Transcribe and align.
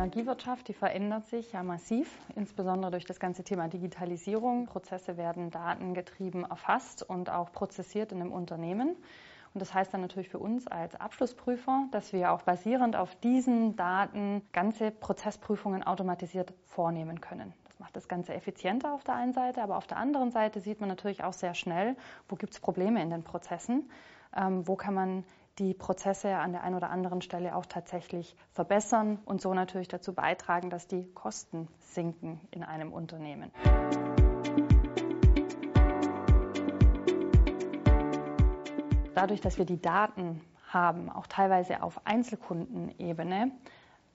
Energiewirtschaft, 0.00 0.66
die 0.68 0.72
verändert 0.72 1.26
sich 1.26 1.52
ja 1.52 1.62
massiv, 1.62 2.10
insbesondere 2.34 2.90
durch 2.90 3.04
das 3.04 3.20
ganze 3.20 3.44
Thema 3.44 3.68
Digitalisierung. 3.68 4.64
Prozesse 4.64 5.18
werden 5.18 5.50
datengetrieben 5.50 6.44
erfasst 6.44 7.02
und 7.02 7.28
auch 7.28 7.52
prozessiert 7.52 8.10
in 8.10 8.22
einem 8.22 8.32
Unternehmen. 8.32 8.96
Und 9.52 9.60
das 9.60 9.74
heißt 9.74 9.92
dann 9.92 10.00
natürlich 10.00 10.30
für 10.30 10.38
uns 10.38 10.66
als 10.66 10.94
Abschlussprüfer, 10.94 11.84
dass 11.90 12.14
wir 12.14 12.32
auch 12.32 12.42
basierend 12.42 12.96
auf 12.96 13.14
diesen 13.16 13.76
Daten 13.76 14.40
ganze 14.52 14.90
Prozessprüfungen 14.90 15.82
automatisiert 15.82 16.54
vornehmen 16.64 17.20
können. 17.20 17.52
Das 17.66 17.78
macht 17.78 17.94
das 17.94 18.08
Ganze 18.08 18.32
effizienter 18.32 18.94
auf 18.94 19.04
der 19.04 19.16
einen 19.16 19.34
Seite, 19.34 19.62
aber 19.62 19.76
auf 19.76 19.86
der 19.86 19.98
anderen 19.98 20.30
Seite 20.30 20.60
sieht 20.60 20.80
man 20.80 20.88
natürlich 20.88 21.24
auch 21.24 21.34
sehr 21.34 21.52
schnell, 21.52 21.94
wo 22.26 22.36
gibt 22.36 22.54
es 22.54 22.60
Probleme 22.60 23.02
in 23.02 23.10
den 23.10 23.22
Prozessen, 23.22 23.90
ähm, 24.34 24.66
wo 24.66 24.76
kann 24.76 24.94
man 24.94 25.24
die 25.58 25.74
Prozesse 25.74 26.36
an 26.36 26.52
der 26.52 26.62
einen 26.62 26.76
oder 26.76 26.90
anderen 26.90 27.20
Stelle 27.20 27.54
auch 27.54 27.66
tatsächlich 27.66 28.36
verbessern 28.52 29.18
und 29.24 29.40
so 29.40 29.52
natürlich 29.52 29.88
dazu 29.88 30.14
beitragen, 30.14 30.70
dass 30.70 30.86
die 30.86 31.04
Kosten 31.12 31.68
sinken 31.78 32.40
in 32.50 32.62
einem 32.62 32.92
Unternehmen. 32.92 33.50
Dadurch, 39.14 39.40
dass 39.40 39.58
wir 39.58 39.66
die 39.66 39.80
Daten 39.82 40.40
haben, 40.68 41.10
auch 41.10 41.26
teilweise 41.26 41.82
auf 41.82 42.06
Einzelkundenebene, 42.06 43.50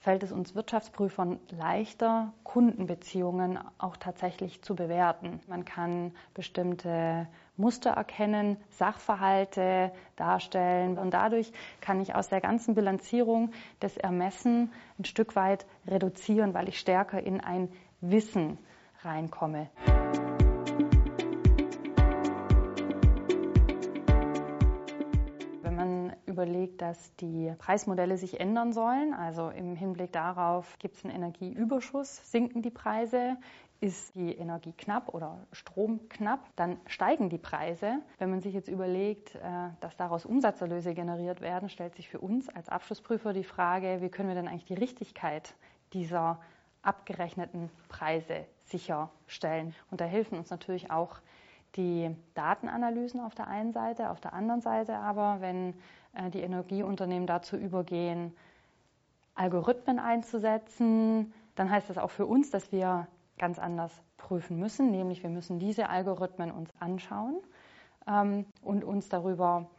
fällt 0.00 0.22
es 0.22 0.32
uns 0.32 0.54
Wirtschaftsprüfern 0.54 1.40
leichter, 1.50 2.32
Kundenbeziehungen 2.44 3.58
auch 3.78 3.96
tatsächlich 3.96 4.62
zu 4.62 4.74
bewerten. 4.74 5.40
Man 5.48 5.64
kann 5.64 6.12
bestimmte 6.34 7.26
Muster 7.56 7.90
erkennen, 7.90 8.56
Sachverhalte 8.70 9.92
darstellen 10.16 10.96
und 10.98 11.12
dadurch 11.12 11.52
kann 11.80 12.00
ich 12.00 12.14
aus 12.14 12.28
der 12.28 12.40
ganzen 12.40 12.74
Bilanzierung 12.74 13.50
das 13.80 13.96
Ermessen 13.96 14.72
ein 14.98 15.04
Stück 15.04 15.34
weit 15.34 15.66
reduzieren, 15.86 16.54
weil 16.54 16.68
ich 16.68 16.78
stärker 16.78 17.20
in 17.20 17.40
ein 17.40 17.68
Wissen 18.00 18.58
reinkomme. 19.02 19.68
Überlegt, 26.26 26.82
dass 26.82 27.14
die 27.16 27.52
Preismodelle 27.58 28.16
sich 28.16 28.40
ändern 28.40 28.72
sollen. 28.72 29.14
Also 29.14 29.50
im 29.50 29.76
Hinblick 29.76 30.12
darauf, 30.12 30.78
gibt 30.78 30.96
es 30.96 31.04
einen 31.04 31.14
Energieüberschuss, 31.14 32.30
sinken 32.30 32.62
die 32.62 32.70
Preise. 32.70 33.36
Ist 33.80 34.16
die 34.16 34.34
Energie 34.34 34.72
knapp 34.72 35.14
oder 35.14 35.46
Strom 35.52 36.08
knapp, 36.08 36.40
dann 36.56 36.80
steigen 36.86 37.28
die 37.28 37.38
Preise. 37.38 38.00
Wenn 38.18 38.28
man 38.28 38.40
sich 38.40 38.52
jetzt 38.52 38.66
überlegt, 38.66 39.36
äh, 39.36 39.40
dass 39.78 39.96
daraus 39.96 40.26
Umsatzerlöse 40.26 40.94
generiert 40.94 41.40
werden, 41.40 41.68
stellt 41.68 41.94
sich 41.94 42.08
für 42.08 42.18
uns 42.18 42.48
als 42.48 42.68
Abschlussprüfer 42.68 43.32
die 43.32 43.44
Frage, 43.44 43.98
wie 44.00 44.08
können 44.08 44.28
wir 44.28 44.34
denn 44.34 44.48
eigentlich 44.48 44.64
die 44.64 44.74
Richtigkeit 44.74 45.54
dieser 45.92 46.40
abgerechneten 46.82 47.70
Preise 47.88 48.46
sicherstellen? 48.64 49.72
Und 49.92 50.00
da 50.00 50.06
helfen 50.06 50.38
uns 50.38 50.50
natürlich 50.50 50.90
auch 50.90 51.20
die 51.78 52.14
Datenanalysen 52.34 53.20
auf 53.20 53.34
der 53.34 53.46
einen 53.46 53.72
Seite, 53.72 54.10
auf 54.10 54.20
der 54.20 54.34
anderen 54.34 54.60
Seite 54.60 54.96
aber, 54.96 55.40
wenn 55.40 55.74
äh, 56.12 56.28
die 56.30 56.40
Energieunternehmen 56.40 57.26
dazu 57.26 57.56
übergehen, 57.56 58.34
Algorithmen 59.34 60.00
einzusetzen, 60.00 61.32
dann 61.54 61.70
heißt 61.70 61.88
das 61.88 61.96
auch 61.96 62.10
für 62.10 62.26
uns, 62.26 62.50
dass 62.50 62.72
wir 62.72 63.06
ganz 63.38 63.58
anders 63.58 63.92
prüfen 64.16 64.58
müssen, 64.58 64.90
nämlich 64.90 65.22
wir 65.22 65.30
müssen 65.30 65.60
diese 65.60 65.88
Algorithmen 65.88 66.50
uns 66.50 66.70
anschauen 66.80 67.38
ähm, 68.08 68.44
und 68.62 68.82
uns 68.84 69.08
darüber 69.08 69.70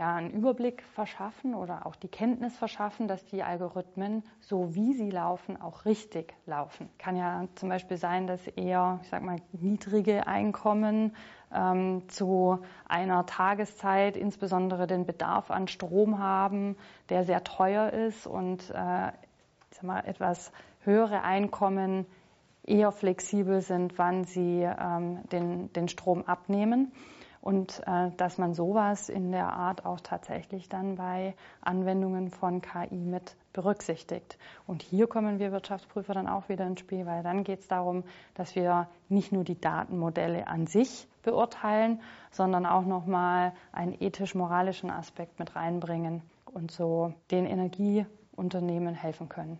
ja, 0.00 0.14
einen 0.14 0.30
Überblick 0.30 0.82
verschaffen 0.94 1.54
oder 1.54 1.84
auch 1.84 1.94
die 1.94 2.08
Kenntnis 2.08 2.56
verschaffen, 2.56 3.06
dass 3.06 3.22
die 3.26 3.42
Algorithmen, 3.42 4.22
so 4.40 4.74
wie 4.74 4.94
sie 4.94 5.10
laufen, 5.10 5.60
auch 5.60 5.84
richtig 5.84 6.32
laufen. 6.46 6.88
Kann 6.96 7.16
ja 7.16 7.44
zum 7.56 7.68
Beispiel 7.68 7.98
sein, 7.98 8.26
dass 8.26 8.46
eher, 8.46 8.98
ich 9.02 9.10
sag 9.10 9.22
mal, 9.22 9.36
niedrige 9.52 10.26
Einkommen 10.26 11.14
ähm, 11.54 12.08
zu 12.08 12.60
einer 12.88 13.26
Tageszeit 13.26 14.16
insbesondere 14.16 14.86
den 14.86 15.04
Bedarf 15.04 15.50
an 15.50 15.68
Strom 15.68 16.18
haben, 16.18 16.78
der 17.10 17.24
sehr 17.24 17.44
teuer 17.44 17.90
ist 17.90 18.26
und 18.26 18.70
äh, 18.70 19.08
ich 19.08 19.76
sag 19.76 19.82
mal, 19.82 20.00
etwas 20.06 20.50
höhere 20.82 21.24
Einkommen 21.24 22.06
eher 22.64 22.90
flexibel 22.90 23.60
sind, 23.60 23.98
wann 23.98 24.24
sie 24.24 24.62
ähm, 24.62 25.28
den, 25.28 25.70
den 25.74 25.88
Strom 25.88 26.24
abnehmen 26.24 26.90
und 27.40 27.82
äh, 27.86 28.10
dass 28.16 28.38
man 28.38 28.54
sowas 28.54 29.08
in 29.08 29.32
der 29.32 29.52
Art 29.52 29.86
auch 29.86 30.00
tatsächlich 30.00 30.68
dann 30.68 30.96
bei 30.96 31.34
Anwendungen 31.60 32.30
von 32.30 32.60
KI 32.60 32.96
mit 32.96 33.36
berücksichtigt. 33.52 34.38
Und 34.66 34.82
hier 34.82 35.06
kommen 35.06 35.38
wir 35.38 35.52
Wirtschaftsprüfer 35.52 36.14
dann 36.14 36.28
auch 36.28 36.48
wieder 36.48 36.66
ins 36.66 36.80
Spiel, 36.80 37.06
weil 37.06 37.22
dann 37.22 37.44
geht 37.44 37.60
es 37.60 37.68
darum, 37.68 38.04
dass 38.34 38.54
wir 38.54 38.88
nicht 39.08 39.32
nur 39.32 39.44
die 39.44 39.60
Datenmodelle 39.60 40.46
an 40.46 40.66
sich 40.66 41.08
beurteilen, 41.22 42.00
sondern 42.30 42.66
auch 42.66 42.84
nochmal 42.84 43.52
einen 43.72 43.96
ethisch-moralischen 43.98 44.90
Aspekt 44.90 45.38
mit 45.38 45.56
reinbringen 45.56 46.22
und 46.44 46.70
so 46.70 47.14
den 47.30 47.46
Energieunternehmen 47.46 48.94
helfen 48.94 49.28
können. 49.28 49.58